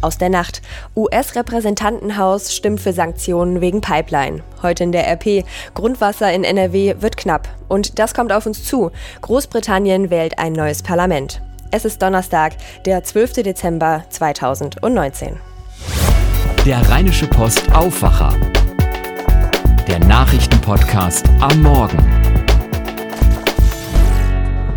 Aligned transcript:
Aus 0.00 0.18
der 0.18 0.28
Nacht. 0.28 0.62
US-Repräsentantenhaus 0.94 2.54
stimmt 2.54 2.80
für 2.80 2.92
Sanktionen 2.92 3.60
wegen 3.60 3.80
Pipeline. 3.80 4.42
Heute 4.62 4.84
in 4.84 4.92
der 4.92 5.06
RP. 5.08 5.44
Grundwasser 5.74 6.32
in 6.32 6.44
NRW 6.44 6.96
wird 7.00 7.16
knapp. 7.16 7.48
Und 7.68 7.98
das 7.98 8.14
kommt 8.14 8.32
auf 8.32 8.46
uns 8.46 8.64
zu. 8.64 8.90
Großbritannien 9.22 10.10
wählt 10.10 10.38
ein 10.38 10.52
neues 10.52 10.82
Parlament. 10.82 11.40
Es 11.70 11.84
ist 11.84 12.00
Donnerstag, 12.00 12.54
der 12.84 13.02
12. 13.02 13.42
Dezember 13.42 14.04
2019. 14.10 15.36
Der 16.64 16.88
Rheinische 16.88 17.26
Post 17.26 17.72
Aufwacher. 17.74 18.34
Der 19.86 20.00
Nachrichtenpodcast 20.00 21.26
am 21.40 21.62
Morgen. 21.62 22.35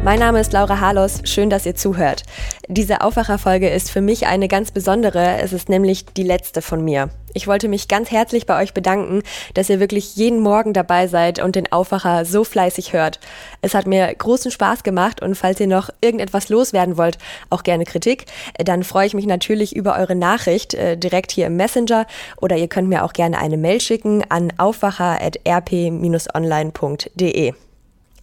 Mein 0.01 0.19
Name 0.19 0.39
ist 0.39 0.53
Laura 0.53 0.79
Harlos. 0.79 1.19
Schön, 1.25 1.49
dass 1.49 1.65
ihr 1.65 1.75
zuhört. 1.75 2.23
Diese 2.69 3.01
Aufwacherfolge 3.01 3.69
ist 3.69 3.91
für 3.91 3.99
mich 3.99 4.27
eine 4.27 4.47
ganz 4.47 4.71
besondere. 4.71 5.39
Es 5.41 5.51
ist 5.51 5.67
nämlich 5.67 6.05
die 6.05 6.23
letzte 6.23 6.61
von 6.61 6.85
mir. 6.85 7.09
Ich 7.33 7.47
wollte 7.47 7.67
mich 7.67 7.89
ganz 7.89 8.09
herzlich 8.09 8.45
bei 8.45 8.61
euch 8.61 8.73
bedanken, 8.73 9.23
dass 9.55 9.69
ihr 9.69 9.81
wirklich 9.81 10.15
jeden 10.15 10.39
Morgen 10.39 10.71
dabei 10.71 11.07
seid 11.07 11.43
und 11.43 11.57
den 11.57 11.69
Aufwacher 11.73 12.23
so 12.23 12.45
fleißig 12.45 12.93
hört. 12.93 13.19
Es 13.61 13.73
hat 13.73 13.87
mir 13.87 14.15
großen 14.15 14.51
Spaß 14.51 14.83
gemacht 14.83 15.21
und 15.21 15.35
falls 15.35 15.59
ihr 15.59 15.67
noch 15.67 15.89
irgendetwas 15.99 16.47
loswerden 16.47 16.95
wollt, 16.97 17.17
auch 17.49 17.63
gerne 17.63 17.83
Kritik, 17.83 18.23
dann 18.57 18.83
freue 18.83 19.05
ich 19.05 19.13
mich 19.13 19.25
natürlich 19.25 19.75
über 19.75 19.99
eure 19.99 20.15
Nachricht 20.15 20.75
äh, 20.75 20.95
direkt 20.95 21.33
hier 21.33 21.47
im 21.47 21.57
Messenger 21.57 22.07
oder 22.37 22.55
ihr 22.55 22.69
könnt 22.69 22.87
mir 22.87 23.03
auch 23.03 23.11
gerne 23.11 23.37
eine 23.37 23.57
Mail 23.57 23.81
schicken 23.81 24.23
an 24.29 24.53
aufwacher.rp-online.de. 24.57 27.53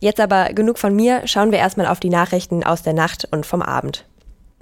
Jetzt 0.00 0.20
aber 0.20 0.52
genug 0.52 0.78
von 0.78 0.94
mir, 0.94 1.22
schauen 1.26 1.52
wir 1.52 1.58
erstmal 1.58 1.86
auf 1.86 2.00
die 2.00 2.10
Nachrichten 2.10 2.62
aus 2.64 2.82
der 2.82 2.92
Nacht 2.92 3.26
und 3.30 3.46
vom 3.46 3.62
Abend. 3.62 4.04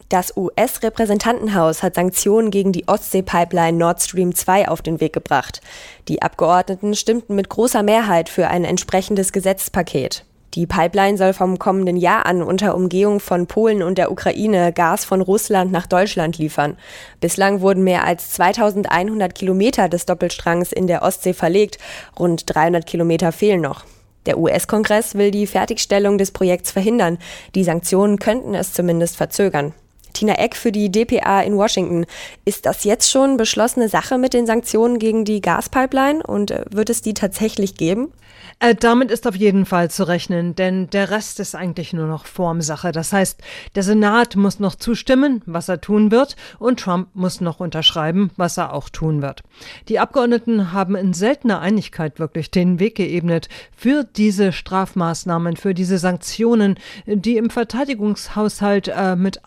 Das 0.08 0.36
US-Repräsentantenhaus 0.36 1.82
hat 1.82 1.94
Sanktionen 1.94 2.50
gegen 2.50 2.72
die 2.72 2.86
Ostsee-Pipeline 2.86 3.76
Nord 3.76 4.02
Stream 4.02 4.34
2 4.34 4.68
auf 4.68 4.82
den 4.82 5.00
Weg 5.00 5.12
gebracht. 5.12 5.60
Die 6.08 6.22
Abgeordneten 6.22 6.94
stimmten 6.94 7.34
mit 7.34 7.48
großer 7.48 7.82
Mehrheit 7.82 8.28
für 8.28 8.48
ein 8.48 8.64
entsprechendes 8.64 9.32
Gesetzpaket. 9.32 10.24
Die 10.54 10.66
Pipeline 10.66 11.18
soll 11.18 11.32
vom 11.32 11.58
kommenden 11.58 11.96
Jahr 11.96 12.26
an 12.26 12.42
unter 12.42 12.76
Umgehung 12.76 13.18
von 13.18 13.48
Polen 13.48 13.82
und 13.82 13.98
der 13.98 14.12
Ukraine 14.12 14.72
Gas 14.72 15.04
von 15.04 15.20
Russland 15.20 15.72
nach 15.72 15.86
Deutschland 15.86 16.38
liefern. 16.38 16.76
Bislang 17.20 17.60
wurden 17.60 17.82
mehr 17.82 18.04
als 18.04 18.30
2100 18.34 19.34
Kilometer 19.34 19.88
des 19.88 20.06
Doppelstrangs 20.06 20.70
in 20.70 20.86
der 20.86 21.02
Ostsee 21.02 21.32
verlegt. 21.32 21.78
Rund 22.16 22.44
300 22.54 22.86
Kilometer 22.86 23.32
fehlen 23.32 23.62
noch. 23.62 23.84
Der 24.26 24.38
US-Kongress 24.38 25.14
will 25.14 25.30
die 25.30 25.46
Fertigstellung 25.46 26.18
des 26.18 26.30
Projekts 26.30 26.70
verhindern. 26.70 27.18
Die 27.54 27.64
Sanktionen 27.64 28.18
könnten 28.18 28.54
es 28.54 28.72
zumindest 28.72 29.16
verzögern. 29.16 29.74
Tina 30.14 30.34
Eck 30.34 30.56
für 30.56 30.72
die 30.72 30.90
DPA 30.90 31.42
in 31.42 31.56
Washington. 31.56 32.06
Ist 32.46 32.64
das 32.64 32.84
jetzt 32.84 33.10
schon 33.10 33.36
beschlossene 33.36 33.90
Sache 33.90 34.16
mit 34.16 34.32
den 34.32 34.46
Sanktionen 34.46 34.98
gegen 34.98 35.26
die 35.26 35.42
Gaspipeline 35.42 36.22
und 36.22 36.50
äh, 36.50 36.64
wird 36.70 36.88
es 36.88 37.02
die 37.02 37.12
tatsächlich 37.12 37.74
geben? 37.74 38.12
Äh, 38.60 38.74
damit 38.74 39.10
ist 39.10 39.26
auf 39.26 39.34
jeden 39.34 39.66
Fall 39.66 39.90
zu 39.90 40.06
rechnen, 40.06 40.54
denn 40.54 40.88
der 40.90 41.10
Rest 41.10 41.40
ist 41.40 41.54
eigentlich 41.54 41.92
nur 41.92 42.06
noch 42.06 42.26
Formsache. 42.26 42.92
Das 42.92 43.12
heißt, 43.12 43.40
der 43.74 43.82
Senat 43.82 44.36
muss 44.36 44.60
noch 44.60 44.74
zustimmen, 44.74 45.42
was 45.46 45.68
er 45.68 45.80
tun 45.80 46.10
wird, 46.10 46.36
und 46.58 46.80
Trump 46.80 47.08
muss 47.14 47.40
noch 47.40 47.60
unterschreiben, 47.60 48.30
was 48.36 48.56
er 48.56 48.72
auch 48.72 48.88
tun 48.88 49.22
wird. 49.22 49.42
Die 49.88 49.98
Abgeordneten 49.98 50.72
haben 50.72 50.94
in 50.94 51.12
seltener 51.12 51.60
Einigkeit 51.60 52.18
wirklich 52.18 52.50
den 52.50 52.78
Weg 52.78 52.96
geebnet 52.96 53.48
für 53.76 54.04
diese 54.04 54.52
Strafmaßnahmen, 54.52 55.56
für 55.56 55.74
diese 55.74 55.98
Sanktionen, 55.98 56.78
die 57.06 57.36
im 57.36 57.50
Verteidigungshaushalt 57.50 58.88
äh, 58.88 59.16
mit 59.16 59.44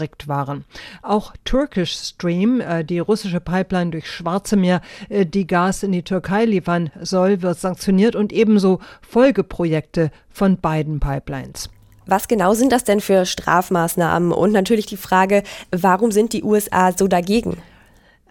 eingestrickt 0.00 0.28
waren. 0.28 0.64
Auch 1.02 1.32
Turkish 1.44 1.92
Stream, 1.92 2.60
äh, 2.60 2.84
die 2.84 2.98
russische 2.98 3.40
Pipeline 3.40 3.90
durch 3.90 4.10
Schwarze 4.10 4.56
Meer, 4.56 4.80
äh, 5.08 5.26
die 5.26 5.46
Gas 5.46 5.82
in 5.82 5.92
die 5.92 6.02
Türkei 6.02 6.44
liefern 6.44 6.90
soll, 7.00 7.42
wird 7.42 7.58
sanktioniert 7.58 8.16
und 8.16 8.32
ebenso 8.32 8.80
Folgeprojekte 9.02 10.10
von 10.30 10.58
beiden 10.58 11.00
Pipelines. 11.00 11.70
Was 12.06 12.26
genau 12.26 12.54
sind 12.54 12.72
das 12.72 12.84
denn 12.84 13.00
für 13.00 13.24
Strafmaßnahmen? 13.24 14.32
Und 14.32 14.52
natürlich 14.52 14.86
die 14.86 14.96
Frage, 14.96 15.42
warum 15.70 16.10
sind 16.10 16.32
die 16.32 16.42
USA 16.42 16.92
so 16.92 17.06
dagegen? 17.06 17.58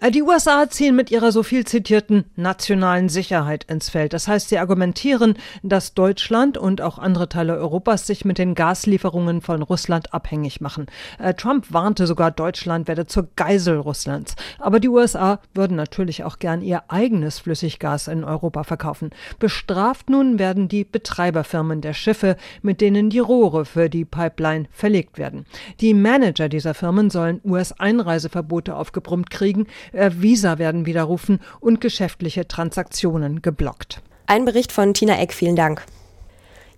Äh, 0.00 0.10
die 0.10 0.22
USA 0.22 0.68
ziehen 0.68 0.96
mit 0.96 1.10
ihrer 1.10 1.32
so 1.32 1.42
viel 1.42 1.66
zitierten 1.66 2.24
nationalen 2.36 3.08
Sicherheit 3.08 3.64
ins 3.64 3.90
Feld. 3.90 4.12
Das 4.12 4.28
heißt, 4.28 4.48
sie 4.48 4.58
argumentieren, 4.58 5.34
dass 5.62 5.94
Deutschland 5.94 6.56
und 6.56 6.80
auch 6.80 6.98
andere 6.98 7.28
Teile 7.28 7.56
Europas 7.58 8.06
sich 8.06 8.24
mit 8.24 8.38
den 8.38 8.54
Gaslieferungen 8.54 9.42
von 9.42 9.62
Russland 9.62 10.14
abhängig 10.14 10.60
machen. 10.60 10.86
Äh, 11.18 11.34
Trump 11.34 11.72
warnte 11.72 12.06
sogar, 12.06 12.30
Deutschland 12.30 12.88
werde 12.88 13.06
zur 13.06 13.28
Geisel 13.36 13.78
Russlands. 13.78 14.36
Aber 14.58 14.80
die 14.80 14.88
USA 14.88 15.40
würden 15.54 15.76
natürlich 15.76 16.24
auch 16.24 16.38
gern 16.38 16.62
ihr 16.62 16.84
eigenes 16.88 17.38
Flüssiggas 17.38 18.08
in 18.08 18.24
Europa 18.24 18.64
verkaufen. 18.64 19.10
Bestraft 19.38 20.08
nun 20.08 20.38
werden 20.38 20.68
die 20.68 20.84
Betreiberfirmen 20.84 21.80
der 21.80 21.92
Schiffe, 21.92 22.36
mit 22.62 22.80
denen 22.80 23.10
die 23.10 23.18
Rohre 23.18 23.64
für 23.64 23.90
die 23.90 24.04
Pipeline 24.04 24.66
verlegt 24.70 25.18
werden. 25.18 25.44
Die 25.80 25.94
Manager 25.94 26.48
dieser 26.48 26.74
Firmen 26.74 27.10
sollen 27.10 27.40
US-Einreiseverbote 27.44 28.74
aufgebrummt 28.74 29.30
kriegen, 29.30 29.66
äh, 29.92 30.10
Visa 30.14 30.58
werden 30.58 30.86
widerrufen 30.86 31.40
und 31.60 31.80
geschäftliche 31.80 32.48
Transaktionen 32.48 33.42
geblockt. 33.42 34.02
Ein 34.26 34.44
Bericht 34.44 34.72
von 34.72 34.94
Tina 34.94 35.18
Eck, 35.18 35.32
vielen 35.32 35.56
Dank. 35.56 35.84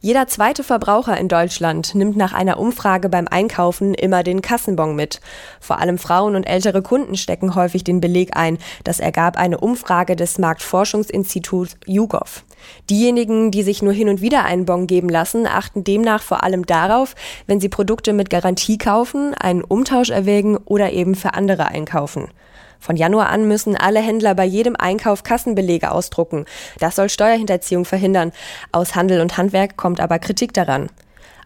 Jeder 0.05 0.27
zweite 0.27 0.65
Verbraucher 0.65 1.17
in 1.17 1.29
Deutschland 1.29 1.95
nimmt 1.95 2.17
nach 2.17 2.33
einer 2.33 2.59
Umfrage 2.59 3.09
beim 3.09 3.29
Einkaufen 3.29 3.95
immer 3.95 4.25
den 4.25 4.43
Kassenbon 4.43 4.97
mit. 4.97 5.21
Vor 5.61 5.79
allem 5.79 5.97
Frauen 5.97 6.35
und 6.35 6.43
ältere 6.43 6.83
Kunden 6.83 7.17
stecken 7.17 7.55
häufig 7.55 7.85
den 7.85 8.01
Beleg 8.01 8.37
ein. 8.37 8.59
Das 8.83 8.99
ergab 8.99 9.39
eine 9.39 9.61
Umfrage 9.61 10.17
des 10.17 10.39
Marktforschungsinstituts 10.39 11.77
YouGov. 11.87 12.43
Diejenigen, 12.91 13.53
die 13.53 13.63
sich 13.63 13.81
nur 13.81 13.93
hin 13.93 14.09
und 14.09 14.21
wieder 14.21 14.45
einen 14.45 14.65
Bon 14.65 14.89
geben 14.89 15.09
lassen, 15.09 15.47
achten 15.47 15.85
demnach 15.85 16.23
vor 16.23 16.43
allem 16.43 16.67
darauf, 16.67 17.15
wenn 17.47 17.61
sie 17.61 17.69
Produkte 17.69 18.13
mit 18.13 18.29
Garantie 18.29 18.79
kaufen, 18.79 19.35
einen 19.35 19.63
Umtausch 19.63 20.11
erwägen 20.11 20.57
oder 20.57 20.93
eben 20.93 21.15
für 21.15 21.35
andere 21.35 21.69
einkaufen. 21.69 22.27
Von 22.83 22.97
Januar 22.97 23.31
an 23.31 23.47
müssen 23.47 23.77
alle 23.77 24.01
Händler 24.01 24.35
bei 24.35 24.45
jedem 24.45 24.75
Einkauf 24.75 25.23
Kassenbelege 25.23 25.93
ausdrucken. 25.93 26.47
Das 26.81 26.97
soll 26.97 27.09
Steuerhinterziehung 27.09 27.85
verhindern. 27.85 28.33
Aus 28.73 28.97
Handel 28.97 29.21
und 29.21 29.37
Handwerk 29.37 29.77
kommt 29.77 30.01
aber 30.01 30.19
Kritik 30.19 30.53
daran. 30.53 30.89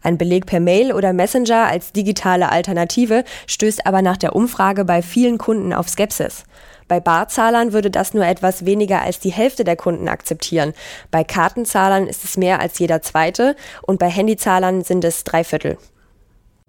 Ein 0.02 0.16
Beleg 0.16 0.46
per 0.46 0.60
Mail 0.60 0.94
oder 0.94 1.12
Messenger 1.12 1.66
als 1.66 1.92
digitale 1.92 2.50
Alternative 2.50 3.22
stößt 3.46 3.86
aber 3.86 4.00
nach 4.00 4.16
der 4.16 4.34
Umfrage 4.34 4.86
bei 4.86 5.02
vielen 5.02 5.36
Kunden 5.36 5.74
auf 5.74 5.90
Skepsis. 5.90 6.44
Bei 6.88 7.00
Barzahlern 7.00 7.74
würde 7.74 7.90
das 7.90 8.14
nur 8.14 8.24
etwas 8.24 8.64
weniger 8.64 9.02
als 9.02 9.20
die 9.20 9.32
Hälfte 9.32 9.64
der 9.64 9.76
Kunden 9.76 10.08
akzeptieren. 10.08 10.72
Bei 11.10 11.22
Kartenzahlern 11.22 12.06
ist 12.06 12.24
es 12.24 12.38
mehr 12.38 12.60
als 12.60 12.78
jeder 12.78 13.02
zweite 13.02 13.56
und 13.82 13.98
bei 13.98 14.08
Handyzahlern 14.08 14.84
sind 14.84 15.04
es 15.04 15.22
drei 15.22 15.44
Viertel. 15.44 15.76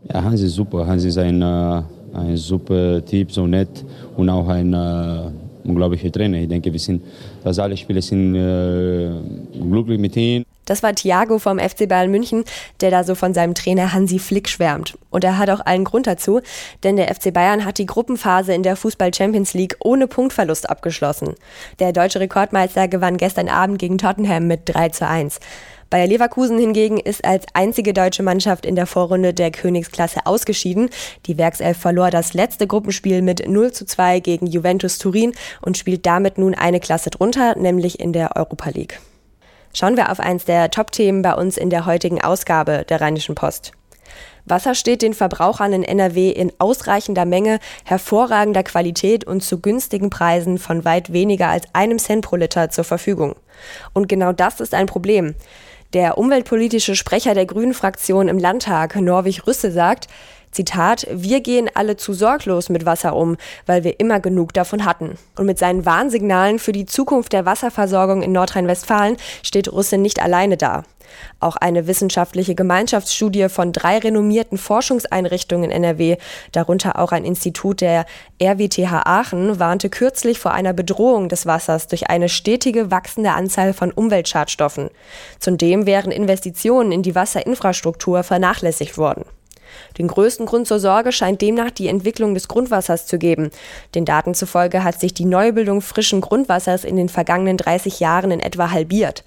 Ja, 0.03 0.23
Hansi 0.23 0.45
ist 0.47 0.55
super. 0.55 0.85
Hansi 0.87 1.07
ist 1.07 1.17
ein, 1.17 1.41
äh, 1.41 1.83
ein 2.17 2.37
super 2.37 3.03
Typ, 3.05 3.31
so 3.31 3.47
nett 3.47 3.85
und 4.15 4.29
auch 4.29 4.47
ein 4.47 4.73
äh, 4.73 5.29
unglaublicher 5.63 6.11
Trainer. 6.11 6.37
Ich 6.37 6.47
denke, 6.47 6.71
wir 6.71 6.79
sind, 6.79 7.03
dass 7.43 7.59
alle 7.59 7.77
Spieler 7.77 8.01
sind 8.01 8.35
äh, 8.35 9.11
glücklich 9.59 9.99
mit 9.99 10.15
ihm. 10.15 10.43
Das 10.65 10.83
war 10.83 10.93
Thiago 10.93 11.39
vom 11.39 11.59
FC 11.59 11.87
Bayern 11.87 12.11
München, 12.11 12.43
der 12.81 12.91
da 12.91 13.05
so 13.05 13.15
von 13.15 13.33
seinem 13.33 13.55
Trainer 13.55 13.93
Hansi 13.93 14.19
Flick 14.19 14.49
schwärmt. 14.49 14.97
Und 15.09 15.23
er 15.23 15.37
hat 15.37 15.49
auch 15.49 15.65
allen 15.65 15.85
Grund 15.85 16.07
dazu, 16.07 16.41
denn 16.83 16.97
der 16.97 17.07
FC 17.13 17.33
Bayern 17.33 17.63
hat 17.63 17.77
die 17.77 17.85
Gruppenphase 17.85 18.53
in 18.53 18.63
der 18.63 18.75
Fußball 18.75 19.13
Champions 19.13 19.53
League 19.53 19.77
ohne 19.79 20.07
Punktverlust 20.07 20.69
abgeschlossen. 20.69 21.35
Der 21.79 21.93
deutsche 21.93 22.19
Rekordmeister 22.19 22.89
gewann 22.89 23.15
gestern 23.15 23.47
Abend 23.47 23.79
gegen 23.79 23.97
Tottenham 23.97 24.47
mit 24.47 24.61
3 24.65 24.89
zu 24.89 25.07
1. 25.07 25.39
Bayer 25.89 26.07
Leverkusen 26.07 26.59
hingegen 26.59 26.97
ist 26.97 27.23
als 27.23 27.45
einzige 27.53 27.93
deutsche 27.93 28.21
Mannschaft 28.21 28.65
in 28.65 28.75
der 28.75 28.87
Vorrunde 28.87 29.33
der 29.33 29.51
Königsklasse 29.51 30.25
ausgeschieden. 30.25 30.89
Die 31.27 31.37
Werkself 31.37 31.77
verlor 31.77 32.11
das 32.11 32.33
letzte 32.33 32.67
Gruppenspiel 32.67 33.21
mit 33.21 33.47
0 33.47 33.71
zu 33.71 33.85
2 33.85 34.19
gegen 34.19 34.47
Juventus 34.47 34.97
Turin 34.97 35.31
und 35.61 35.77
spielt 35.77 36.05
damit 36.05 36.37
nun 36.37 36.55
eine 36.55 36.81
Klasse 36.81 37.09
drunter, 37.09 37.57
nämlich 37.57 38.01
in 38.01 38.11
der 38.11 38.35
Europa 38.35 38.69
League. 38.71 38.99
Schauen 39.73 39.95
wir 39.95 40.11
auf 40.11 40.19
eins 40.19 40.43
der 40.43 40.71
Top-Themen 40.71 41.21
bei 41.21 41.35
uns 41.35 41.55
in 41.55 41.69
der 41.69 41.85
heutigen 41.85 42.21
Ausgabe 42.21 42.83
der 42.89 42.99
Rheinischen 42.99 43.35
Post. 43.35 43.71
Wasser 44.45 44.75
steht 44.75 45.01
den 45.01 45.13
Verbrauchern 45.13 45.73
in 45.73 45.83
NRW 45.83 46.31
in 46.31 46.51
ausreichender 46.57 47.25
Menge, 47.25 47.59
hervorragender 47.83 48.63
Qualität 48.63 49.25
und 49.25 49.43
zu 49.43 49.59
günstigen 49.59 50.09
Preisen 50.09 50.57
von 50.57 50.85
weit 50.85 51.11
weniger 51.11 51.49
als 51.49 51.65
einem 51.73 51.99
Cent 51.99 52.25
pro 52.25 52.37
Liter 52.37 52.69
zur 52.69 52.85
Verfügung. 52.85 53.35
Und 53.93 54.07
genau 54.07 54.31
das 54.31 54.59
ist 54.59 54.73
ein 54.73 54.85
Problem. 54.85 55.35
Der 55.93 56.17
umweltpolitische 56.17 56.95
Sprecher 56.95 57.33
der 57.33 57.45
Grünen-Fraktion 57.45 58.27
im 58.27 58.39
Landtag, 58.39 58.95
Norwig 58.97 59.47
Rüsse, 59.47 59.71
sagt, 59.71 60.07
Zitat, 60.57 61.05
wir 61.11 61.41
gehen 61.41 61.69
alle 61.75 61.97
zu 61.97 62.13
sorglos 62.13 62.69
mit 62.69 62.83
Wasser 62.83 63.15
um, 63.15 63.37
weil 63.67 63.83
wir 63.83 63.99
immer 63.99 64.19
genug 64.19 64.53
davon 64.53 64.85
hatten. 64.85 65.15
Und 65.37 65.45
mit 65.45 65.59
seinen 65.59 65.85
Warnsignalen 65.85 66.57
für 66.57 66.71
die 66.71 66.87
Zukunft 66.87 67.31
der 67.31 67.45
Wasserversorgung 67.45 68.23
in 68.23 68.31
Nordrhein-Westfalen 68.31 69.17
steht 69.43 69.71
Russe 69.71 69.99
nicht 69.99 70.19
alleine 70.19 70.57
da. 70.57 70.81
Auch 71.39 71.57
eine 71.57 71.85
wissenschaftliche 71.85 72.55
Gemeinschaftsstudie 72.55 73.49
von 73.49 73.71
drei 73.71 73.99
renommierten 73.99 74.57
Forschungseinrichtungen 74.57 75.69
in 75.69 75.83
NRW, 75.83 76.17
darunter 76.51 76.97
auch 76.97 77.11
ein 77.11 77.23
Institut 77.23 77.81
der 77.81 78.07
RWTH 78.41 79.03
Aachen, 79.05 79.59
warnte 79.59 79.91
kürzlich 79.91 80.39
vor 80.39 80.53
einer 80.53 80.73
Bedrohung 80.73 81.29
des 81.29 81.45
Wassers 81.45 81.87
durch 81.87 82.09
eine 82.09 82.29
stetige 82.29 82.89
wachsende 82.89 83.33
Anzahl 83.33 83.73
von 83.73 83.91
Umweltschadstoffen. 83.91 84.89
Zudem 85.39 85.85
wären 85.85 86.11
Investitionen 86.11 86.91
in 86.91 87.03
die 87.03 87.13
Wasserinfrastruktur 87.13 88.23
vernachlässigt 88.23 88.97
worden. 88.97 89.23
Den 89.97 90.07
größten 90.07 90.45
Grund 90.45 90.67
zur 90.67 90.79
Sorge 90.79 91.11
scheint 91.11 91.41
demnach 91.41 91.71
die 91.71 91.87
Entwicklung 91.87 92.33
des 92.33 92.47
Grundwassers 92.47 93.05
zu 93.05 93.17
geben. 93.17 93.51
Den 93.95 94.05
Daten 94.05 94.33
zufolge 94.33 94.83
hat 94.83 94.99
sich 94.99 95.13
die 95.13 95.25
Neubildung 95.25 95.81
frischen 95.81 96.21
Grundwassers 96.21 96.83
in 96.83 96.95
den 96.95 97.09
vergangenen 97.09 97.57
30 97.57 97.99
Jahren 97.99 98.31
in 98.31 98.39
etwa 98.39 98.71
halbiert. 98.71 99.23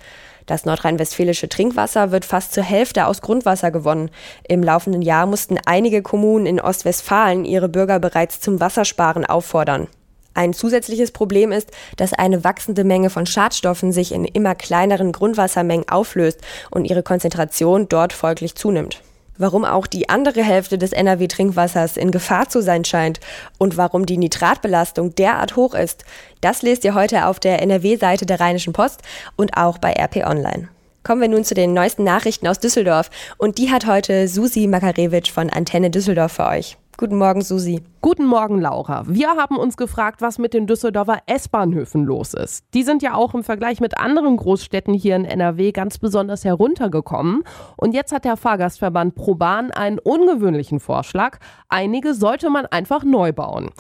Das 0.47 0.65
nordrhein-westfälische 0.65 1.49
Trinkwasser 1.49 2.11
wird 2.11 2.25
fast 2.25 2.53
zur 2.55 2.65
Hälfte 2.65 3.07
aus 3.07 3.21
Grundwasser 3.21 3.71
gewonnen. 3.71 4.11
Im 4.49 4.63
laufenden 4.65 5.03
Jahr 5.03 5.27
mussten 5.27 5.59
einige 5.65 6.03
Kommunen 6.03 6.47
in 6.47 6.61
Ostwestfalen 6.61 7.45
ihre 7.45 7.69
Bürger 7.69 8.01
bereits 8.01 8.41
zum 8.41 8.59
Wassersparen 8.59 9.25
auffordern. 9.25 9.87
Ein 10.35 10.53
zusätzliches 10.53 11.11
Problem 11.11 11.53
ist, 11.53 11.71
dass 11.97 12.13
eine 12.13 12.45
wachsende 12.45 12.85
Menge 12.85 13.11
von 13.11 13.27
Schadstoffen 13.27 13.93
sich 13.93 14.13
in 14.13 14.25
immer 14.25 14.55
kleineren 14.55 15.13
Grundwassermengen 15.13 15.89
auflöst 15.89 16.41
und 16.71 16.85
ihre 16.85 17.03
Konzentration 17.03 17.89
dort 17.89 18.13
folglich 18.13 18.55
zunimmt 18.55 19.03
warum 19.41 19.65
auch 19.65 19.87
die 19.87 20.09
andere 20.09 20.45
Hälfte 20.45 20.79
des 20.79 20.93
NRW-Trinkwassers 20.93 21.97
in 21.97 22.11
Gefahr 22.13 22.49
zu 22.49 22.63
sein 22.63 22.85
scheint 22.85 23.19
und 23.59 23.77
warum 23.77 24.07
die 24.07 24.19
Nitratbelastung 24.19 25.15
derart 25.15 25.57
hoch 25.57 25.75
ist, 25.75 26.05
das 26.41 26.63
lest 26.63 26.85
ihr 26.85 26.95
heute 26.95 27.27
auf 27.27 27.41
der 27.41 27.63
NRW-Seite 27.63 28.27
der 28.27 28.39
Rheinischen 28.39 28.73
Post 28.73 29.01
und 29.37 29.57
auch 29.57 29.79
bei 29.79 29.93
RP 29.93 30.27
Online. 30.27 30.69
Kommen 31.03 31.23
wir 31.23 31.29
nun 31.29 31.45
zu 31.45 31.55
den 31.55 31.73
neuesten 31.73 32.05
Nachrichten 32.05 32.47
aus 32.47 32.61
Düsseldorf 32.61 33.11
und 33.39 33.57
die 33.57 33.71
hat 33.71 33.87
heute 33.87 34.29
Susi 34.29 34.67
Makarewitsch 34.67 35.33
von 35.33 35.49
Antenne 35.49 35.91
Düsseldorf 35.91 36.33
für 36.33 36.47
euch. 36.47 36.77
Guten 37.01 37.17
Morgen, 37.17 37.41
Susi. 37.41 37.81
Guten 38.03 38.27
Morgen, 38.27 38.61
Laura. 38.61 39.05
Wir 39.07 39.31
haben 39.31 39.57
uns 39.57 39.79
gefragt, 39.79 40.21
was 40.21 40.37
mit 40.37 40.53
den 40.53 40.67
Düsseldorfer 40.67 41.21
S-Bahnhöfen 41.25 42.05
los 42.05 42.35
ist. 42.35 42.67
Die 42.75 42.83
sind 42.83 43.01
ja 43.01 43.15
auch 43.15 43.33
im 43.33 43.43
Vergleich 43.43 43.81
mit 43.81 43.97
anderen 43.97 44.37
Großstädten 44.37 44.93
hier 44.93 45.17
in 45.17 45.25
NRW 45.25 45.73
ganz 45.73 45.97
besonders 45.97 46.45
heruntergekommen. 46.45 47.43
Und 47.79 47.95
jetzt 47.95 48.13
hat 48.13 48.27
der 48.27 48.37
Fahrgastverband 48.37 49.15
ProBahn 49.15 49.71
einen 49.71 49.99
ungewöhnlichen 49.99 50.79
Vorschlag. 50.79 51.39
Einige 51.71 52.13
sollte 52.13 52.51
man 52.51 52.67
einfach 52.67 53.03
neu 53.03 53.33
bauen. 53.33 53.71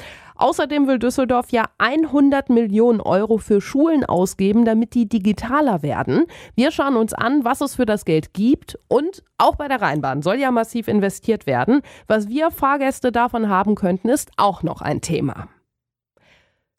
Außerdem 0.40 0.87
will 0.87 0.98
Düsseldorf 0.98 1.52
ja 1.52 1.66
100 1.76 2.48
Millionen 2.48 3.02
Euro 3.02 3.37
für 3.37 3.60
Schulen 3.60 4.06
ausgeben, 4.06 4.64
damit 4.64 4.94
die 4.94 5.06
digitaler 5.06 5.82
werden. 5.82 6.25
Wir 6.54 6.70
schauen 6.70 6.96
uns 6.96 7.12
an, 7.12 7.44
was 7.44 7.60
es 7.60 7.75
für 7.75 7.84
das 7.84 8.06
Geld 8.06 8.32
gibt 8.32 8.78
und 8.88 9.22
auch 9.37 9.56
bei 9.56 9.69
der 9.69 9.82
Rheinbahn 9.82 10.22
soll 10.22 10.37
ja 10.37 10.50
massiv 10.50 10.88
investiert 10.88 11.46
werden. 11.46 11.82
Was 12.06 12.31
wir 12.31 12.50
Fahrgäste 12.50 13.12
davon 13.12 13.50
haben 13.50 13.75
könnten, 13.75 14.08
ist 14.08 14.31
auch 14.38 14.62
noch 14.62 14.81
ein 14.81 15.02
Thema. 15.02 15.48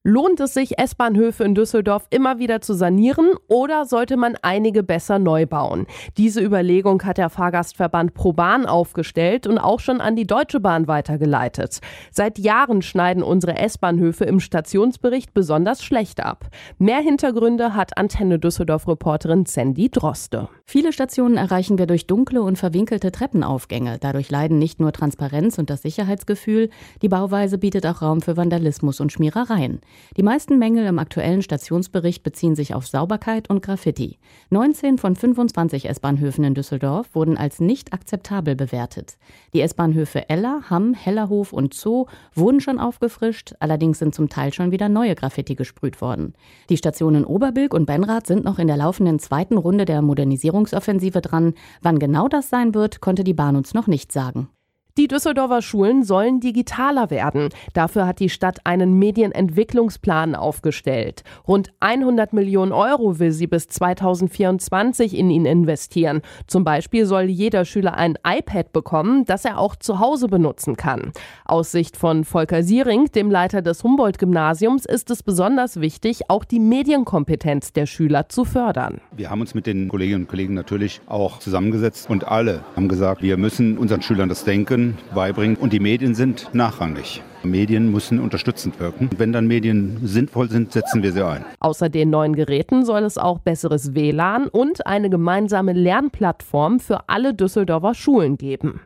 Lohnt 0.03 0.39
es 0.39 0.56
sich, 0.56 0.80
S-Bahnhöfe 0.80 1.44
in 1.44 1.53
Düsseldorf 1.53 2.07
immer 2.09 2.39
wieder 2.39 2.59
zu 2.59 2.74
sanieren 2.74 3.33
oder 3.48 3.86
sollte 3.86 4.18
man 4.18 4.36
einige 4.42 4.81
besser 4.81 5.19
neu 5.19 5.45
bauen? 5.45 5.86
Diese 6.18 6.42
Überlegung 6.42 7.03
hat 7.03 7.19
der 7.19 7.30
Fahrgastverband 7.30 8.15
ProBahn 8.15 8.65
aufgestellt 8.65 9.45
und 9.45 9.59
auch 9.59 9.80
schon 9.80 10.01
an 10.01 10.15
die 10.15 10.25
Deutsche 10.25 10.59
Bahn 10.59 10.88
weitergeleitet. 10.88 11.81
Seit 12.09 12.39
Jahren 12.39 12.81
schneiden 12.81 13.21
unsere 13.21 13.57
S-Bahnhöfe 13.57 14.25
im 14.25 14.39
Stationsbericht 14.39 15.36
besonders 15.36 15.83
schlecht 15.83 16.19
ab. 16.25 16.48
Mehr 16.80 17.01
Hintergründe 17.01 17.75
hat 17.75 17.95
Antenne 17.95 18.39
Düsseldorf-Reporterin 18.39 19.45
Sandy 19.45 19.92
Droste. 19.92 20.50
Viele 20.65 20.94
Stationen 20.94 21.38
erreichen 21.38 21.77
wir 21.77 21.86
durch 21.86 22.07
dunkle 22.07 22.42
und 22.42 22.57
verwinkelte 22.57 23.12
Treppenaufgänge. 23.12 24.00
Dadurch 24.00 24.31
leiden 24.31 24.57
nicht 24.57 24.80
nur 24.80 24.94
Transparenz 24.94 25.59
und 25.59 25.69
das 25.69 25.83
Sicherheitsgefühl, 25.83 26.71
die 27.03 27.09
Bauweise 27.09 27.59
bietet 27.59 27.86
auch 27.86 28.01
Raum 28.01 28.21
für 28.21 28.36
Vandalismus 28.36 29.00
und 29.00 29.12
Schmierereien. 29.12 29.80
Die 30.18 30.24
meisten 30.24 30.60
Mängel 30.60 30.86
im 30.86 31.00
aktuellen 31.00 31.42
Stationsbericht 31.42 32.24
beziehen 32.24 32.56
sich 32.56 32.74
auf 32.74 32.88
Sauberkeit 32.88 33.50
und 33.50 33.62
Graffiti. 33.62 34.18
19 34.50 34.98
von 34.98 35.16
25 35.16 35.90
S-Bahnhöfen 35.90 36.44
in 36.44 36.54
Düsseldorf 36.54 37.08
wurden 37.14 37.38
als 37.38 37.60
nicht 37.60 37.94
akzeptabel 37.94 38.56
bewertet. 38.56 39.18
Die 39.54 39.62
S-Bahnhöfe 39.62 40.30
Eller, 40.30 40.64
Hamm, 40.70 40.94
Hellerhof 40.94 41.54
und 41.54 41.74
Zoo 41.74 42.06
wurden 42.34 42.60
schon 42.60 42.80
aufgefrischt, 42.80 43.54
allerdings 43.60 44.00
sind 44.00 44.14
zum 44.14 44.30
Teil 44.30 44.54
schon 44.54 44.72
wieder 44.72 44.90
neue 44.90 45.16
Graffiti 45.16 45.56
gesprüht 45.56 46.02
worden. 46.02 46.34
Die 46.70 46.78
Stationen 46.78 47.26
Oberbilk 47.26 47.74
und 47.74 47.86
Benrath 47.86 48.28
sind 48.28 48.44
noch 48.44 48.60
in 48.60 48.68
der 48.68 48.78
laufenden 48.78 49.20
zweiten 49.20 49.58
Runde 49.58 49.86
der 49.86 50.02
Modernisierungsoffensive 50.02 51.22
dran. 51.22 51.54
Wann 51.82 52.00
genau 52.00 52.28
das 52.28 52.50
sein 52.50 52.74
wird, 52.74 53.02
konnte 53.02 53.24
die 53.24 53.34
Bahn 53.34 53.56
uns 53.56 53.74
noch 53.74 53.88
nicht 53.88 54.12
sagen. 54.12 54.50
Die 54.98 55.08
Düsseldorfer 55.08 55.62
Schulen 55.62 56.04
sollen 56.04 56.42
digitaler 56.42 57.10
werden. 57.12 57.48
Dafür 57.74 58.06
hat 58.06 58.20
die 58.20 58.28
Stadt 58.28 58.60
einen 58.66 59.00
Medienentwicklungsplan 59.00 60.36
aufgestellt. 60.36 61.24
Rund 61.48 61.72
100 61.80 62.34
Millionen 62.34 62.74
Euro 62.74 63.18
will 63.18 63.32
sie 63.32 63.48
bis 63.48 63.70
2024 63.70 65.18
in 65.18 65.30
ihn 65.30 65.46
investieren. 65.46 66.22
Zum 66.46 66.66
Beispiel 66.66 67.06
soll 67.06 67.24
jeder 67.24 67.64
Schüler 67.64 67.94
ein 67.94 68.18
iPad 68.28 68.74
bekommen, 68.74 69.24
das 69.24 69.46
er 69.46 69.60
auch 69.60 69.78
zu 69.78 70.00
Hause 70.00 70.28
benutzen 70.28 70.76
kann. 70.76 71.14
Aus 71.46 71.72
Sicht 71.72 71.96
von 71.96 72.26
Volker 72.26 72.62
Siering, 72.62 73.06
dem 73.14 73.32
Leiter 73.32 73.62
des 73.62 73.86
Humboldt-Gymnasiums, 73.86 74.86
ist 74.86 75.10
es 75.10 75.24
besonders 75.24 75.80
wichtig, 75.80 76.30
auch 76.30 76.44
die 76.44 76.60
Medienkompetenz 76.60 77.72
der 77.72 77.86
Schüler 77.86 78.28
zu 78.28 78.44
fördern. 78.44 79.00
Wir 79.16 79.30
haben 79.30 79.40
uns 79.40 79.54
mit 79.54 79.68
den 79.68 79.88
Kolleginnen 79.88 80.24
und 80.24 80.28
Kollegen 80.28 80.54
natürlich 80.54 81.00
auch 81.06 81.40
zusammengesetzt 81.40 82.10
und 82.10 82.28
alle 82.28 82.66
haben 82.76 82.90
gesagt, 82.90 83.22
wir 83.22 83.38
müssen 83.38 83.78
unseren 83.78 84.02
Schülern 84.02 84.28
das 84.28 84.44
Denken 84.44 84.81
Medien 84.81 84.98
beibringen. 85.13 85.57
Und 85.57 85.74
die 85.74 85.80
Medien 85.80 86.16
sind 86.16 86.50
nachrangig. 86.54 87.22
Medien 87.44 87.92
müssen 87.92 88.19
unterstützend 88.19 88.80
wirken. 88.80 89.10
Wenn 89.18 89.31
dann 89.31 89.48
Medien 89.48 90.00
sinnvoll 90.04 90.50
sind, 90.50 90.72
setzen 90.72 91.01
wir 91.01 91.12
sie 91.12 91.25
ein. 91.25 91.44
Außer 91.60 91.89
den 91.89 92.10
neuen 92.10 92.36
Geräten 92.36 92.86
soll 92.86 93.04
es 93.04 93.18
auch 93.18 93.39
besseres 93.39 93.95
WLAN 93.95 94.48
und 94.48 94.86
eine 94.86 95.10
gemeinsame 95.10 95.74
Lernplattform 95.74 96.80
für 96.80 97.10
alle 97.10 97.33
Düsseldorfer 97.33 97.95
Schulen 97.95 98.38
geben. 98.38 98.81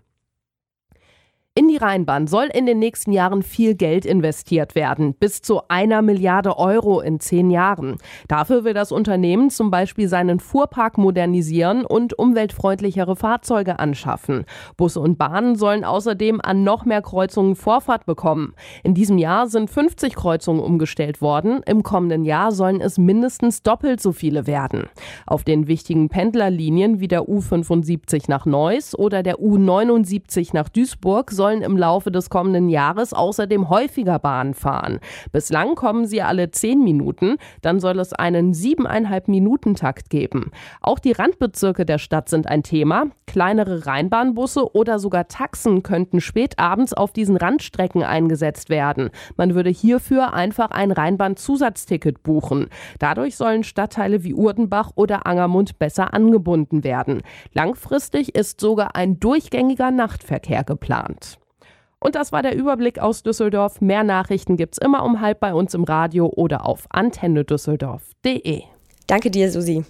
In 1.57 1.69
die 1.69 1.77
Rheinbahn 1.77 2.27
soll 2.27 2.49
in 2.53 2.65
den 2.65 2.79
nächsten 2.79 3.13
Jahren 3.13 3.41
viel 3.41 3.75
Geld 3.75 4.05
investiert 4.05 4.75
werden, 4.75 5.13
bis 5.13 5.41
zu 5.41 5.61
einer 5.69 6.01
Milliarde 6.01 6.57
Euro 6.57 6.99
in 6.99 7.21
zehn 7.21 7.49
Jahren. 7.49 7.95
Dafür 8.27 8.65
will 8.65 8.73
das 8.73 8.91
Unternehmen 8.91 9.49
zum 9.49 9.71
Beispiel 9.71 10.09
seinen 10.09 10.41
Fuhrpark 10.41 10.97
modernisieren 10.97 11.85
und 11.85 12.19
umweltfreundlichere 12.19 13.15
Fahrzeuge 13.15 13.79
anschaffen. 13.79 14.43
Busse 14.75 14.99
und 14.99 15.17
Bahnen 15.17 15.55
sollen 15.55 15.85
außerdem 15.85 16.41
an 16.41 16.65
noch 16.65 16.83
mehr 16.83 17.01
Kreuzungen 17.01 17.55
Vorfahrt 17.55 18.05
bekommen. 18.05 18.53
In 18.83 18.93
diesem 18.93 19.17
Jahr 19.17 19.47
sind 19.47 19.69
50 19.69 20.13
Kreuzungen 20.13 20.61
umgestellt 20.61 21.21
worden. 21.21 21.61
Im 21.65 21.83
kommenden 21.83 22.25
Jahr 22.25 22.51
sollen 22.51 22.81
es 22.81 22.97
mindestens 22.97 23.63
doppelt 23.63 24.01
so 24.01 24.11
viele 24.11 24.45
werden. 24.45 24.89
Auf 25.25 25.45
den 25.45 25.69
wichtigen 25.69 26.09
Pendlerlinien 26.09 26.99
wie 26.99 27.07
der 27.07 27.29
U75 27.29 28.25
nach 28.27 28.45
Neuss 28.45 28.93
oder 28.93 29.23
der 29.23 29.37
U79 29.37 30.49
nach 30.51 30.67
Duisburg 30.67 31.31
soll 31.31 31.44
sollen 31.45 31.61
im 31.61 31.77
Laufe 31.77 32.09
des 32.09 32.31
kommenden 32.31 32.69
Jahres 32.69 33.13
außerdem 33.13 33.69
häufiger 33.69 34.17
Bahn 34.17 34.55
fahren. 34.55 34.99
Bislang 35.31 35.75
kommen 35.75 36.07
sie 36.07 36.23
alle 36.23 36.49
zehn 36.49 36.83
Minuten, 36.83 37.37
dann 37.61 37.79
soll 37.79 37.99
es 37.99 38.13
einen 38.13 38.55
siebeneinhalb 38.55 39.27
Minuten 39.27 39.75
Takt 39.75 40.09
geben. 40.09 40.49
Auch 40.81 40.97
die 40.97 41.11
Randbezirke 41.11 41.85
der 41.85 41.99
Stadt 41.99 42.29
sind 42.29 42.47
ein 42.47 42.63
Thema. 42.63 43.11
Kleinere 43.27 43.85
Rheinbahnbusse 43.85 44.73
oder 44.73 44.97
sogar 44.97 45.27
Taxen 45.27 45.83
könnten 45.83 46.19
spätabends 46.19 46.93
auf 46.93 47.13
diesen 47.13 47.37
Randstrecken 47.37 48.01
eingesetzt 48.01 48.69
werden. 48.71 49.11
Man 49.37 49.53
würde 49.53 49.69
hierfür 49.69 50.33
einfach 50.33 50.71
ein 50.71 50.91
Rheinbahn-Zusatzticket 50.91 52.23
buchen. 52.23 52.69
Dadurch 52.97 53.35
sollen 53.35 53.63
Stadtteile 53.63 54.23
wie 54.23 54.33
Urdenbach 54.33 54.93
oder 54.95 55.27
Angermund 55.27 55.77
besser 55.77 56.11
angebunden 56.11 56.83
werden. 56.83 57.21
Langfristig 57.53 58.33
ist 58.33 58.59
sogar 58.59 58.95
ein 58.95 59.19
durchgängiger 59.19 59.91
Nachtverkehr 59.91 60.63
geplant. 60.63 61.34
Und 62.05 62.13
das 62.13 62.31
war 62.31 62.43
der 62.43 62.55
Überblick 62.55 62.99
aus 62.99 63.23
Düsseldorf. 63.23 63.81
Mehr 63.81 64.03
Nachrichten 64.03 64.57
gibt's 64.57 64.77
immer 64.77 65.03
um 65.03 65.21
halb 65.21 65.39
bei 65.39 65.55
uns 65.55 65.73
im 65.73 65.85
Radio 65.85 66.27
oder 66.27 66.67
auf 66.67 66.85
antennedüsseldorf.de. 66.91 68.61
Danke 69.07 69.31
dir, 69.31 69.51
Susi. 69.51 69.85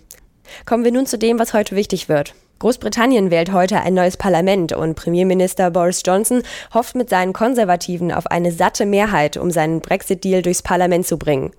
Kommen 0.65 0.85
wir 0.85 0.93
nun 0.93 1.07
zu 1.07 1.17
dem, 1.17 1.39
was 1.39 1.53
heute 1.53 1.75
wichtig 1.75 2.07
wird. 2.07 2.33
Großbritannien 2.59 3.31
wählt 3.31 3.51
heute 3.51 3.81
ein 3.81 3.95
neues 3.95 4.15
Parlament 4.15 4.71
und 4.71 4.95
Premierminister 4.95 5.71
Boris 5.71 6.03
Johnson 6.05 6.41
hofft 6.73 6.95
mit 6.95 7.09
seinen 7.09 7.33
Konservativen 7.33 8.13
auf 8.13 8.27
eine 8.27 8.53
satte 8.53 8.85
Mehrheit, 8.85 9.35
um 9.35 9.51
seinen 9.51 9.81
Brexit-Deal 9.81 10.41
durchs 10.41 10.63
Parlament 10.63 11.05
zu 11.05 11.17
bringen. 11.17 11.51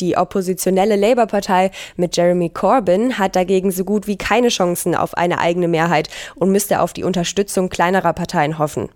Die 0.00 0.16
oppositionelle 0.16 0.96
Labour-Partei 0.96 1.70
mit 1.94 2.16
Jeremy 2.16 2.50
Corbyn 2.50 3.18
hat 3.18 3.36
dagegen 3.36 3.70
so 3.70 3.84
gut 3.84 4.08
wie 4.08 4.18
keine 4.18 4.48
Chancen 4.48 4.96
auf 4.96 5.16
eine 5.16 5.38
eigene 5.38 5.68
Mehrheit 5.68 6.08
und 6.34 6.50
müsste 6.50 6.80
auf 6.80 6.92
die 6.92 7.04
Unterstützung 7.04 7.68
kleinerer 7.68 8.14
Parteien 8.14 8.58
hoffen. 8.58 8.88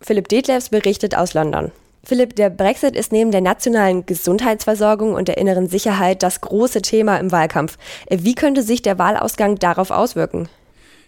Philipp 0.00 0.28
Detlefs 0.28 0.68
berichtet 0.68 1.16
aus 1.16 1.34
London. 1.34 1.72
Philipp, 2.04 2.36
der 2.36 2.48
Brexit 2.48 2.96
ist 2.96 3.12
neben 3.12 3.32
der 3.32 3.40
nationalen 3.40 4.06
Gesundheitsversorgung 4.06 5.14
und 5.14 5.28
der 5.28 5.36
inneren 5.36 5.68
Sicherheit 5.68 6.22
das 6.22 6.40
große 6.40 6.80
Thema 6.80 7.18
im 7.18 7.32
Wahlkampf. 7.32 7.76
Wie 8.08 8.34
könnte 8.34 8.62
sich 8.62 8.80
der 8.80 8.98
Wahlausgang 8.98 9.56
darauf 9.56 9.90
auswirken? 9.90 10.48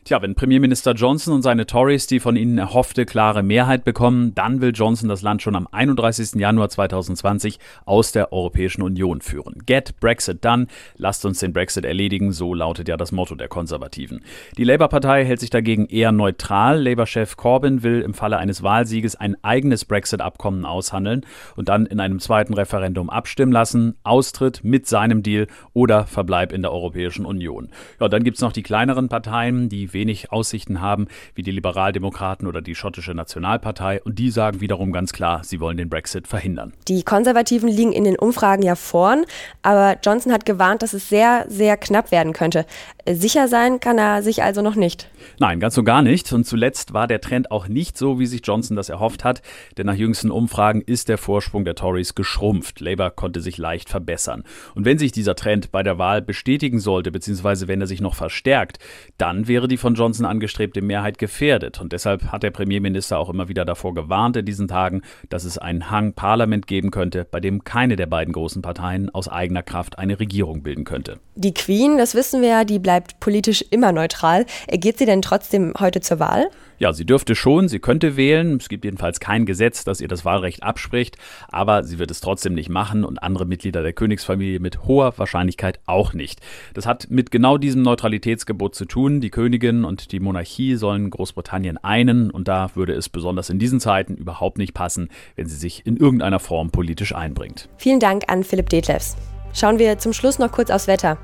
Tja, 0.02 0.22
wenn 0.22 0.34
Premierminister 0.34 0.92
Johnson 0.92 1.34
und 1.34 1.42
seine 1.42 1.66
Tories 1.66 2.06
die 2.06 2.20
von 2.20 2.34
ihnen 2.34 2.56
erhoffte 2.56 3.04
klare 3.04 3.42
Mehrheit 3.42 3.84
bekommen, 3.84 4.34
dann 4.34 4.62
will 4.62 4.72
Johnson 4.74 5.10
das 5.10 5.20
Land 5.20 5.42
schon 5.42 5.54
am 5.54 5.68
31. 5.70 6.40
Januar 6.40 6.70
2020 6.70 7.58
aus 7.84 8.10
der 8.10 8.32
Europäischen 8.32 8.80
Union 8.80 9.20
führen. 9.20 9.62
Get 9.66 10.00
Brexit 10.00 10.42
done, 10.42 10.68
lasst 10.96 11.26
uns 11.26 11.40
den 11.40 11.52
Brexit 11.52 11.84
erledigen, 11.84 12.32
so 12.32 12.54
lautet 12.54 12.88
ja 12.88 12.96
das 12.96 13.12
Motto 13.12 13.34
der 13.34 13.48
Konservativen. 13.48 14.22
Die 14.56 14.64
Labour-Partei 14.64 15.24
hält 15.26 15.38
sich 15.38 15.50
dagegen 15.50 15.86
eher 15.86 16.12
neutral. 16.12 16.82
Labour-Chef 16.82 17.36
Corbyn 17.36 17.82
will 17.82 18.00
im 18.00 18.14
Falle 18.14 18.38
eines 18.38 18.62
Wahlsieges 18.62 19.16
ein 19.16 19.36
eigenes 19.42 19.84
Brexit-Abkommen 19.84 20.64
aushandeln 20.64 21.26
und 21.56 21.68
dann 21.68 21.84
in 21.84 22.00
einem 22.00 22.20
zweiten 22.20 22.54
Referendum 22.54 23.10
abstimmen 23.10 23.52
lassen. 23.52 23.96
Austritt 24.02 24.64
mit 24.64 24.86
seinem 24.86 25.22
Deal 25.22 25.46
oder 25.74 26.06
Verbleib 26.06 26.52
in 26.52 26.62
der 26.62 26.72
Europäischen 26.72 27.26
Union. 27.26 27.68
Ja, 28.00 28.08
dann 28.08 28.24
gibt 28.24 28.38
es 28.38 28.42
noch 28.42 28.52
die 28.52 28.62
kleineren 28.62 29.10
Parteien, 29.10 29.68
die 29.68 29.89
wenig 29.92 30.32
Aussichten 30.32 30.80
haben, 30.80 31.08
wie 31.34 31.42
die 31.42 31.50
Liberaldemokraten 31.50 32.46
oder 32.46 32.62
die 32.62 32.74
schottische 32.74 33.14
Nationalpartei. 33.14 34.02
Und 34.02 34.18
die 34.18 34.30
sagen 34.30 34.60
wiederum 34.60 34.92
ganz 34.92 35.12
klar, 35.12 35.42
sie 35.44 35.60
wollen 35.60 35.76
den 35.76 35.88
Brexit 35.88 36.28
verhindern. 36.28 36.72
Die 36.88 37.02
Konservativen 37.02 37.68
liegen 37.68 37.92
in 37.92 38.04
den 38.04 38.18
Umfragen 38.18 38.62
ja 38.62 38.74
vorn, 38.74 39.24
aber 39.62 39.96
Johnson 40.04 40.32
hat 40.32 40.46
gewarnt, 40.46 40.82
dass 40.82 40.92
es 40.92 41.08
sehr, 41.08 41.46
sehr 41.48 41.76
knapp 41.76 42.10
werden 42.10 42.32
könnte. 42.32 42.66
Sicher 43.08 43.48
sein 43.48 43.80
kann 43.80 43.98
er 43.98 44.22
sich 44.22 44.42
also 44.42 44.62
noch 44.62 44.74
nicht. 44.74 45.08
Nein, 45.38 45.60
ganz 45.60 45.74
so 45.74 45.82
gar 45.82 46.02
nicht. 46.02 46.32
Und 46.32 46.44
zuletzt 46.44 46.92
war 46.92 47.06
der 47.06 47.20
Trend 47.20 47.50
auch 47.50 47.68
nicht 47.68 47.96
so, 47.96 48.18
wie 48.18 48.26
sich 48.26 48.42
Johnson 48.44 48.76
das 48.76 48.88
erhofft 48.88 49.24
hat. 49.24 49.42
Denn 49.76 49.86
nach 49.86 49.94
jüngsten 49.94 50.30
Umfragen 50.30 50.80
ist 50.80 51.08
der 51.08 51.18
Vorsprung 51.18 51.64
der 51.64 51.74
Tories 51.74 52.14
geschrumpft. 52.14 52.80
Labour 52.80 53.10
konnte 53.10 53.40
sich 53.40 53.58
leicht 53.58 53.88
verbessern. 53.88 54.44
Und 54.74 54.84
wenn 54.84 54.98
sich 54.98 55.12
dieser 55.12 55.34
Trend 55.34 55.72
bei 55.72 55.82
der 55.82 55.98
Wahl 55.98 56.22
bestätigen 56.22 56.80
sollte, 56.80 57.10
beziehungsweise 57.10 57.68
wenn 57.68 57.80
er 57.80 57.86
sich 57.86 58.00
noch 58.00 58.14
verstärkt, 58.14 58.78
dann 59.18 59.48
wäre 59.48 59.68
die 59.68 59.76
von 59.76 59.94
Johnson 59.94 60.26
angestrebte 60.26 60.82
Mehrheit 60.82 61.18
gefährdet. 61.18 61.80
Und 61.80 61.92
deshalb 61.92 62.32
hat 62.32 62.42
der 62.42 62.50
Premierminister 62.50 63.18
auch 63.18 63.30
immer 63.30 63.48
wieder 63.48 63.64
davor 63.64 63.94
gewarnt 63.94 64.36
in 64.36 64.44
diesen 64.44 64.68
Tagen, 64.68 65.02
dass 65.28 65.44
es 65.44 65.58
einen 65.58 65.90
Hang 65.90 66.12
Parlament 66.14 66.66
geben 66.66 66.90
könnte, 66.90 67.26
bei 67.30 67.40
dem 67.40 67.64
keine 67.64 67.96
der 67.96 68.06
beiden 68.06 68.32
großen 68.32 68.62
Parteien 68.62 69.10
aus 69.14 69.28
eigener 69.28 69.62
Kraft 69.62 69.98
eine 69.98 70.20
Regierung 70.20 70.62
bilden 70.62 70.84
könnte. 70.84 71.18
Die 71.34 71.54
Queen, 71.54 71.98
das 71.98 72.14
wissen 72.14 72.42
wir 72.42 72.48
ja, 72.48 72.64
die 72.64 72.78
bleibt 72.78 73.20
politisch 73.20 73.64
immer 73.70 73.92
neutral. 73.92 74.46
Geht 74.70 74.98
sie 74.98 75.06
denn 75.10 75.22
trotzdem 75.22 75.74
heute 75.78 76.00
zur 76.00 76.18
Wahl? 76.20 76.48
Ja, 76.78 76.94
sie 76.94 77.04
dürfte 77.04 77.34
schon, 77.34 77.68
sie 77.68 77.78
könnte 77.78 78.16
wählen. 78.16 78.56
Es 78.56 78.70
gibt 78.70 78.84
jedenfalls 78.84 79.20
kein 79.20 79.44
Gesetz, 79.44 79.84
das 79.84 80.00
ihr 80.00 80.08
das 80.08 80.24
Wahlrecht 80.24 80.62
abspricht, 80.62 81.16
aber 81.48 81.84
sie 81.84 81.98
wird 81.98 82.10
es 82.10 82.20
trotzdem 82.20 82.54
nicht 82.54 82.70
machen 82.70 83.04
und 83.04 83.22
andere 83.22 83.44
Mitglieder 83.44 83.82
der 83.82 83.92
Königsfamilie 83.92 84.60
mit 84.60 84.84
hoher 84.84 85.18
Wahrscheinlichkeit 85.18 85.80
auch 85.84 86.14
nicht. 86.14 86.40
Das 86.72 86.86
hat 86.86 87.10
mit 87.10 87.30
genau 87.30 87.58
diesem 87.58 87.82
Neutralitätsgebot 87.82 88.74
zu 88.74 88.86
tun. 88.86 89.20
Die 89.20 89.30
Königin 89.30 89.84
und 89.84 90.12
die 90.12 90.20
Monarchie 90.20 90.76
sollen 90.76 91.10
Großbritannien 91.10 91.76
einen 91.76 92.30
und 92.30 92.48
da 92.48 92.70
würde 92.74 92.94
es 92.94 93.08
besonders 93.08 93.50
in 93.50 93.58
diesen 93.58 93.80
Zeiten 93.80 94.14
überhaupt 94.14 94.56
nicht 94.56 94.72
passen, 94.72 95.08
wenn 95.36 95.46
sie 95.46 95.56
sich 95.56 95.86
in 95.86 95.96
irgendeiner 95.96 96.38
Form 96.38 96.70
politisch 96.70 97.14
einbringt. 97.14 97.68
Vielen 97.76 98.00
Dank 98.00 98.24
an 98.28 98.44
Philipp 98.44 98.70
Detlefs. 98.70 99.16
Schauen 99.52 99.78
wir 99.78 99.98
zum 99.98 100.12
Schluss 100.12 100.38
noch 100.38 100.52
kurz 100.52 100.70
aufs 100.70 100.86
Wetter. 100.86 101.18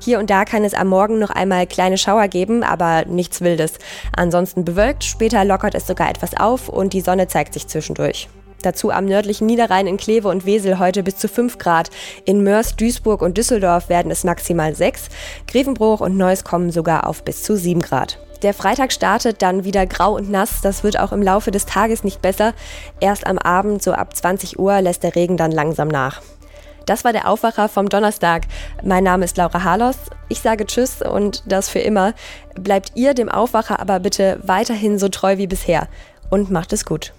Hier 0.00 0.18
und 0.18 0.30
da 0.30 0.44
kann 0.44 0.64
es 0.64 0.74
am 0.74 0.88
Morgen 0.88 1.18
noch 1.18 1.30
einmal 1.30 1.66
kleine 1.66 1.98
Schauer 1.98 2.28
geben, 2.28 2.62
aber 2.62 3.04
nichts 3.06 3.40
Wildes. 3.40 3.74
Ansonsten 4.16 4.64
bewölkt, 4.64 5.04
später 5.04 5.44
lockert 5.44 5.74
es 5.74 5.86
sogar 5.86 6.10
etwas 6.10 6.36
auf 6.36 6.68
und 6.68 6.92
die 6.92 7.00
Sonne 7.00 7.28
zeigt 7.28 7.54
sich 7.54 7.66
zwischendurch. 7.66 8.28
Dazu 8.62 8.92
am 8.92 9.06
nördlichen 9.06 9.46
Niederrhein 9.46 9.88
in 9.88 9.96
Kleve 9.96 10.28
und 10.28 10.46
Wesel 10.46 10.78
heute 10.78 11.02
bis 11.02 11.16
zu 11.16 11.28
5 11.28 11.58
Grad. 11.58 11.90
In 12.24 12.44
Mörs, 12.44 12.76
Duisburg 12.76 13.20
und 13.20 13.36
Düsseldorf 13.36 13.88
werden 13.88 14.12
es 14.12 14.22
maximal 14.22 14.74
6. 14.74 15.08
Grevenbruch 15.48 16.00
und 16.00 16.16
Neuss 16.16 16.44
kommen 16.44 16.70
sogar 16.70 17.08
auf 17.08 17.24
bis 17.24 17.42
zu 17.42 17.56
7 17.56 17.80
Grad. 17.80 18.18
Der 18.42 18.54
Freitag 18.54 18.92
startet 18.92 19.40
dann 19.40 19.64
wieder 19.64 19.86
grau 19.86 20.16
und 20.16 20.30
nass. 20.30 20.60
Das 20.62 20.82
wird 20.82 20.98
auch 20.98 21.12
im 21.12 21.22
Laufe 21.22 21.50
des 21.50 21.66
Tages 21.66 22.02
nicht 22.02 22.22
besser. 22.22 22.54
Erst 23.00 23.26
am 23.26 23.38
Abend, 23.38 23.82
so 23.82 23.92
ab 23.92 24.16
20 24.16 24.58
Uhr, 24.58 24.80
lässt 24.80 25.02
der 25.02 25.14
Regen 25.14 25.36
dann 25.36 25.52
langsam 25.52 25.88
nach. 25.88 26.20
Das 26.86 27.04
war 27.04 27.12
der 27.12 27.28
Aufwacher 27.28 27.68
vom 27.68 27.88
Donnerstag. 27.88 28.46
Mein 28.82 29.04
Name 29.04 29.24
ist 29.24 29.36
Laura 29.36 29.62
Harlos. 29.64 29.96
Ich 30.28 30.40
sage 30.40 30.66
Tschüss 30.66 31.02
und 31.02 31.42
das 31.46 31.68
für 31.68 31.80
immer. 31.80 32.14
Bleibt 32.54 32.92
ihr 32.94 33.14
dem 33.14 33.28
Aufwacher 33.28 33.80
aber 33.80 34.00
bitte 34.00 34.38
weiterhin 34.42 34.98
so 34.98 35.08
treu 35.08 35.38
wie 35.38 35.46
bisher 35.46 35.88
und 36.30 36.50
macht 36.50 36.72
es 36.72 36.84
gut. 36.84 37.12